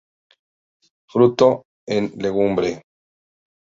Fruto 1.13 1.61
en 1.85 2.11
legumbre. 2.23 2.81